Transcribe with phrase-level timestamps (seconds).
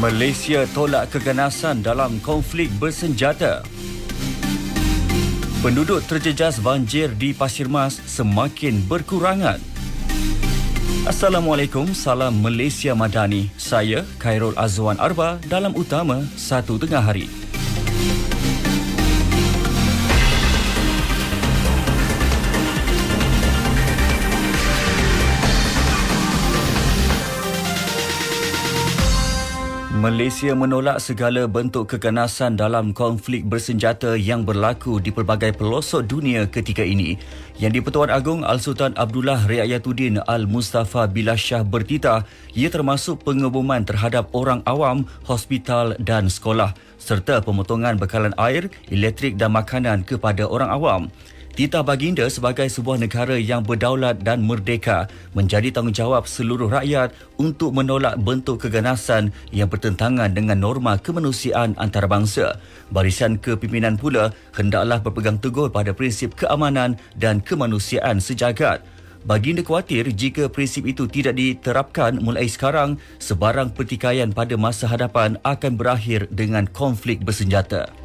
[0.00, 3.60] Malaysia tolak keganasan dalam konflik bersenjata.
[5.60, 9.60] Penduduk terjejas banjir di Pasir Mas semakin berkurangan.
[11.04, 13.52] Assalamualaikum, salam Malaysia Madani.
[13.60, 17.28] Saya Khairul Azwan Arba dalam utama satu tengah hari.
[29.90, 36.86] Malaysia menolak segala bentuk keganasan dalam konflik bersenjata yang berlaku di pelbagai pelosok dunia ketika
[36.86, 37.18] ini.
[37.58, 42.22] Yang di-Pertuan Agong Al-Sultan Abdullah Riayatuddin Al-Mustafa Billah Shah bertitah
[42.54, 46.70] ia termasuk pengeboman terhadap orang awam, hospital dan sekolah
[47.02, 51.02] serta pemotongan bekalan air, elektrik dan makanan kepada orang awam.
[51.50, 57.10] Titah baginda sebagai sebuah negara yang berdaulat dan merdeka menjadi tanggungjawab seluruh rakyat
[57.42, 62.54] untuk menolak bentuk keganasan yang bertentangan dengan norma kemanusiaan antarabangsa.
[62.94, 68.80] Barisan kepimpinan pula hendaklah berpegang teguh pada prinsip keamanan dan kemanusiaan sejagat.
[69.20, 75.76] Baginda khawatir jika prinsip itu tidak diterapkan mulai sekarang, sebarang pertikaian pada masa hadapan akan
[75.76, 77.99] berakhir dengan konflik bersenjata.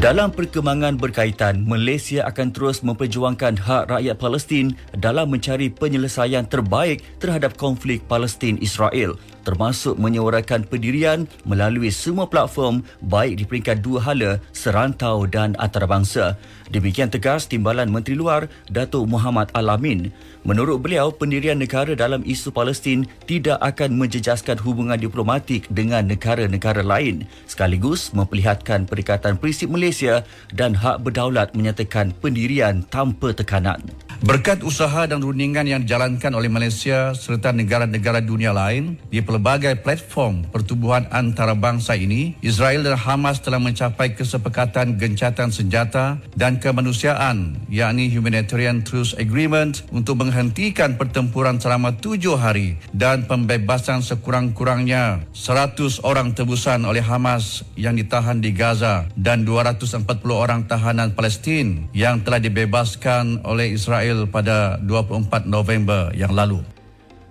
[0.00, 7.60] Dalam perkembangan berkaitan, Malaysia akan terus memperjuangkan hak rakyat Palestin dalam mencari penyelesaian terbaik terhadap
[7.60, 15.58] konflik Palestin-Israel termasuk menyuarakan pendirian melalui semua platform baik di peringkat dua hala, serantau dan
[15.58, 16.38] antarabangsa.
[16.72, 20.08] Demikian tegas Timbalan Menteri Luar Datuk Muhammad Alamin.
[20.42, 27.28] Menurut beliau, pendirian negara dalam isu Palestin tidak akan menjejaskan hubungan diplomatik dengan negara-negara lain
[27.44, 33.84] sekaligus memperlihatkan perikatan prinsip Malaysia dan hak berdaulat menyatakan pendirian tanpa tekanan.
[34.22, 40.46] Berkat usaha dan rundingan yang dijalankan oleh Malaysia serta negara-negara dunia lain di pelbagai platform
[40.46, 48.86] pertubuhan antarabangsa ini, Israel dan Hamas telah mencapai kesepakatan gencatan senjata dan kemanusiaan yakni Humanitarian
[48.86, 57.02] Truce Agreement untuk menghentikan pertempuran selama tujuh hari dan pembebasan sekurang-kurangnya 100 orang tebusan oleh
[57.02, 64.11] Hamas yang ditahan di Gaza dan 240 orang tahanan Palestin yang telah dibebaskan oleh Israel
[64.12, 66.60] Israel pada 24 November yang lalu.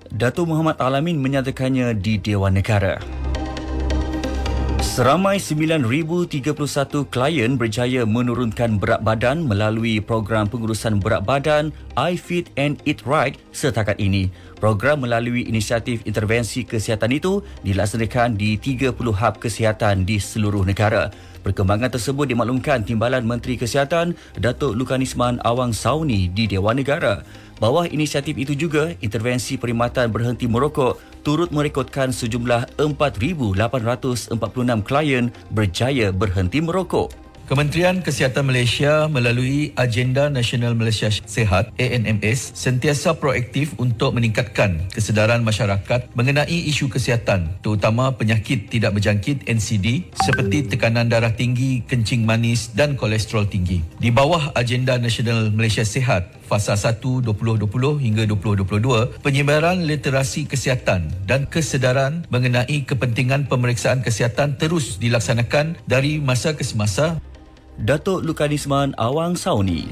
[0.10, 3.21] Datuk Muhammad Alamin menyatakannya di Dewan Negara.
[4.92, 5.88] Seramai 9,031
[7.08, 13.96] klien berjaya menurunkan berat badan melalui program pengurusan berat badan iFit and Eat Right setakat
[14.04, 14.28] ini.
[14.60, 21.08] Program melalui inisiatif intervensi kesihatan itu dilaksanakan di 30 hub kesihatan di seluruh negara.
[21.40, 27.24] Perkembangan tersebut dimaklumkan Timbalan Menteri Kesihatan Datuk Lukanisman Awang Sauni di Dewan Negara.
[27.64, 34.34] Bawah inisiatif itu juga, intervensi perkhidmatan berhenti merokok turut merekodkan sejumlah 4,846
[34.82, 37.21] klien berjaya berhenti merokok.
[37.50, 46.12] Kementerian Kesihatan Malaysia melalui Agenda Nasional Malaysia Sehat ANMS sentiasa proaktif untuk meningkatkan kesedaran masyarakat
[46.14, 52.94] mengenai isu kesihatan terutama penyakit tidak berjangkit NCD seperti tekanan darah tinggi, kencing manis dan
[52.94, 53.82] kolesterol tinggi.
[53.98, 61.48] Di bawah Agenda Nasional Malaysia Sehat Fasa 1 2020 hingga 2022, penyebaran literasi kesihatan dan
[61.48, 67.24] kesedaran mengenai kepentingan pemeriksaan kesihatan terus dilaksanakan dari masa ke semasa
[67.80, 69.88] Datuk Lukanisman Awang Sauni.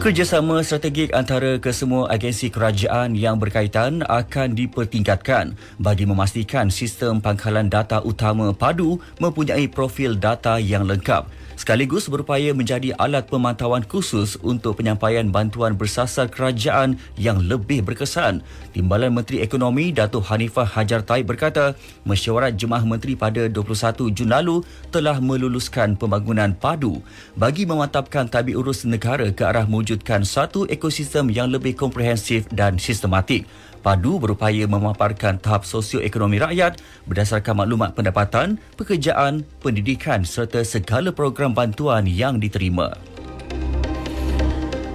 [0.00, 8.00] Kerjasama strategik antara kesemua agensi kerajaan yang berkaitan akan dipertingkatkan bagi memastikan sistem pangkalan data
[8.00, 11.28] utama padu mempunyai profil data yang lengkap
[11.60, 18.40] sekaligus berupaya menjadi alat pemantauan khusus untuk penyampaian bantuan bersasar kerajaan yang lebih berkesan.
[18.72, 21.76] Timbalan Menteri Ekonomi Datuk Hanifah Hajar Taib berkata,
[22.08, 27.04] mesyuarat Jemaah Menteri pada 21 Jun lalu telah meluluskan pembangunan padu
[27.36, 33.42] bagi memantapkan tabik urus negara ke arah mewujudkan satu ekosistem yang lebih komprehensif dan sistematik.
[33.82, 36.78] Padu berupaya memaparkan tahap sosioekonomi rakyat
[37.10, 43.09] berdasarkan maklumat pendapatan, pekerjaan, pendidikan serta segala program bantuan yang diterima.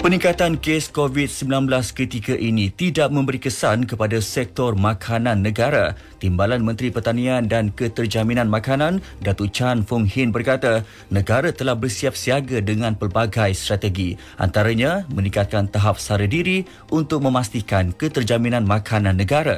[0.05, 1.65] Peningkatan kes COVID-19
[1.97, 5.97] ketika ini tidak memberi kesan kepada sektor makanan negara.
[6.21, 12.61] Timbalan Menteri Pertanian dan Keterjaminan Makanan, Datuk Chan Fung Hin berkata, negara telah bersiap siaga
[12.61, 14.13] dengan pelbagai strategi.
[14.37, 19.57] Antaranya, meningkatkan tahap sara diri untuk memastikan keterjaminan makanan negara.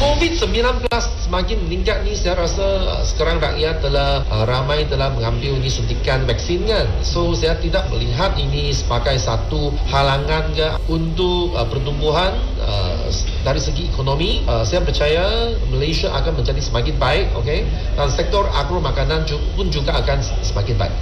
[0.00, 0.88] COVID-19
[1.28, 2.64] semakin meningkat ni saya rasa
[3.04, 6.88] sekarang rakyat telah uh, ramai telah mengambil ni suntikan vaksin kan.
[7.04, 12.32] So saya tidak melihat ini sebagai satu halangan ke untuk uh, pertumbuhan
[12.64, 13.12] uh,
[13.44, 14.40] dari segi ekonomi.
[14.48, 17.68] Uh, saya percaya Malaysia akan menjadi semakin baik, okay?
[17.92, 20.96] Dan sektor agro makanan pun juga akan semakin baik.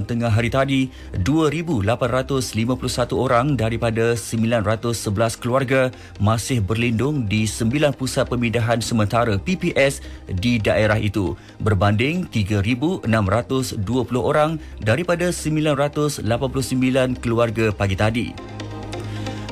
[0.03, 0.91] tengah hari tadi,
[1.23, 10.99] 2,851 orang daripada 911 keluarga masih berlindung di 9 pusat pemindahan sementara PPS di daerah
[10.99, 13.07] itu berbanding 3,620
[14.19, 16.19] orang daripada 989
[17.23, 18.59] keluarga pagi tadi.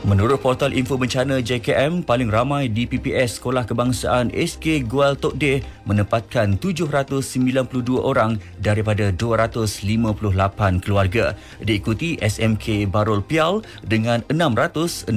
[0.07, 5.59] Menurut portal info bencana JKM, paling ramai di PPS Sekolah Kebangsaan SK Gual Tok Deh
[5.83, 7.67] menempatkan 792
[7.99, 11.35] orang daripada 258 keluarga.
[11.59, 15.11] Diikuti SMK Barul Pial dengan 664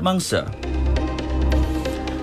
[0.00, 0.48] mangsa.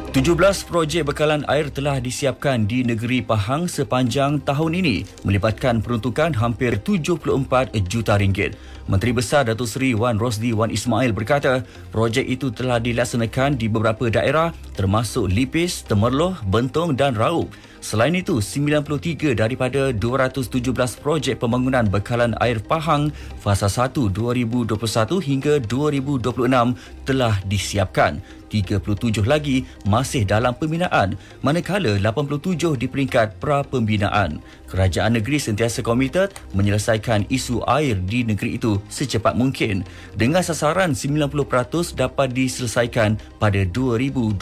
[0.08, 0.40] 17
[0.72, 7.76] projek bekalan air telah disiapkan di negeri Pahang sepanjang tahun ini melibatkan peruntukan hampir 74
[7.92, 8.56] juta ringgit.
[8.88, 11.60] Menteri Besar Datuk Seri Wan Rosdi Wan Ismail berkata,
[11.92, 17.52] projek itu telah dilaksanakan di beberapa daerah termasuk Lipis, Temerloh, Bentong dan Raub.
[17.80, 26.74] Selain itu, 93 daripada 217 projek pembangunan bekalan air Pahang fasa 1 2021 hingga 2026
[27.06, 28.20] telah disiapkan.
[28.48, 34.40] 37 lagi masih dalam pembinaan manakala 87 di peringkat pra pembinaan.
[34.68, 39.88] Kerajaan negeri sentiasa komited menyelesaikan isu air di negeri itu secepat mungkin
[40.20, 44.36] dengan sasaran 90% dapat diselesaikan pada 2026.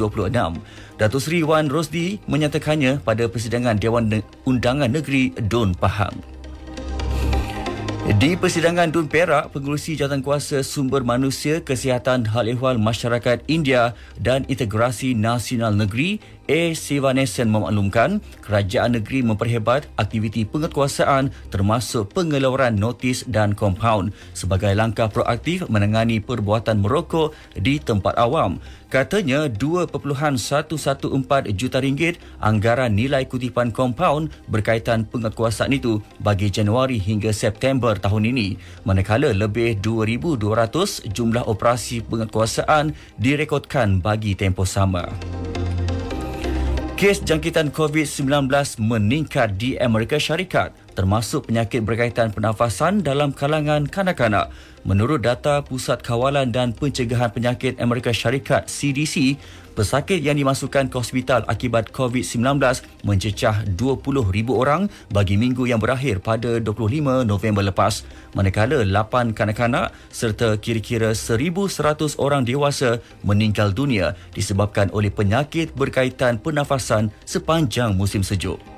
[0.98, 4.10] Datuk Seri Wan Rosdi menyatakannya pada persidangan Dewan
[4.50, 6.36] Undangan Negeri Don Pahang.
[8.06, 15.18] Di persidangan Dun Perak, pengurusi Jawatankuasa Sumber Manusia, Kesihatan Hal Ehwal Masyarakat India dan Integrasi
[15.18, 16.78] Nasional Negeri A.
[16.78, 25.66] Sivanesan memaklumkan kerajaan negeri memperhebat aktiviti penguatkuasaan termasuk pengeluaran notis dan kompaun sebagai langkah proaktif
[25.74, 28.62] menangani perbuatan merokok di tempat awam.
[28.94, 37.98] Katanya 2.114 juta ringgit anggaran nilai kutipan kompaun berkaitan penguatkuasaan itu bagi Januari hingga September
[37.98, 38.48] tahun ini
[38.86, 45.10] manakala lebih 2,200 jumlah operasi penguatkuasaan direkodkan bagi tempoh sama.
[46.96, 48.48] Kes jangkitan COVID-19
[48.80, 54.48] meningkat di Amerika Syarikat termasuk penyakit berkaitan pernafasan dalam kalangan kanak-kanak.
[54.86, 59.34] Menurut data Pusat Kawalan dan Pencegahan Penyakit Amerika Syarikat CDC,
[59.74, 62.62] pesakit yang dimasukkan ke hospital akibat COVID-19
[63.02, 63.82] mencecah 20,000
[64.54, 68.06] orang bagi minggu yang berakhir pada 25 November lepas.
[68.38, 77.10] Manakala 8 kanak-kanak serta kira-kira 1,100 orang dewasa meninggal dunia disebabkan oleh penyakit berkaitan pernafasan
[77.26, 78.75] sepanjang musim sejuk.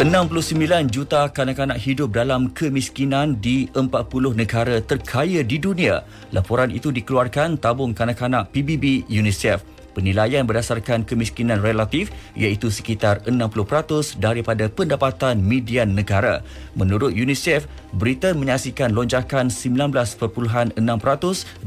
[0.00, 6.08] 69 juta kanak-kanak hidup dalam kemiskinan di 40 negara terkaya di dunia.
[6.32, 9.60] Laporan itu dikeluarkan tabung kanak-kanak PBB UNICEF.
[9.92, 16.40] Penilaian berdasarkan kemiskinan relatif iaitu sekitar 60% daripada pendapatan median negara.
[16.80, 20.80] Menurut UNICEF, Britain menyaksikan lonjakan 19.6%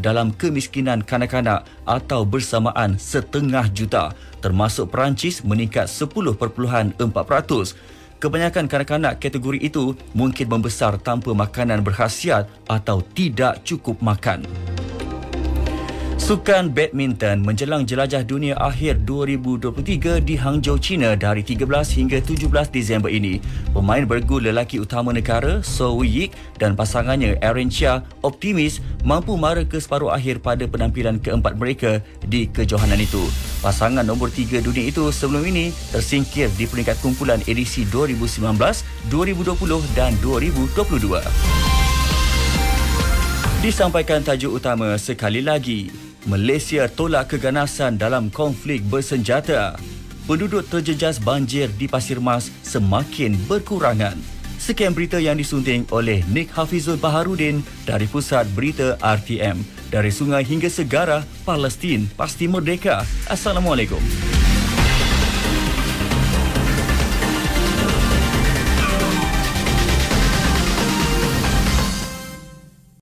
[0.02, 4.10] dalam kemiskinan kanak-kanak atau bersamaan setengah juta
[4.44, 7.00] termasuk Perancis meningkat 10.4%.
[8.24, 14.48] Kebanyakan kanak-kanak kategori itu mungkin membesar tanpa makanan berkhasiat atau tidak cukup makan.
[16.14, 21.66] Sukan badminton menjelang jelajah dunia akhir 2023 di Hangzhou, China dari 13
[21.98, 23.42] hingga 17 Disember ini.
[23.74, 29.82] Pemain bergu lelaki utama negara, So Yik dan pasangannya Aaron Chia optimis mampu mara ke
[29.82, 31.98] separuh akhir pada penampilan keempat mereka
[32.30, 33.26] di kejohanan itu.
[33.66, 38.54] Pasangan nombor tiga dunia itu sebelum ini tersingkir di peringkat kumpulan edisi 2019,
[39.10, 41.74] 2020 dan 2022.
[43.64, 45.88] Disampaikan tajuk utama sekali lagi,
[46.24, 49.76] Malaysia tolak keganasan dalam konflik bersenjata.
[50.24, 54.16] Penduduk terjejas banjir di Pasir Mas semakin berkurangan.
[54.56, 59.60] Sekian berita yang disunting oleh Nick Hafizul Baharudin dari Pusat Berita RTM.
[59.92, 63.04] Dari sungai hingga segara, Palestin pasti merdeka.
[63.28, 64.33] Assalamualaikum.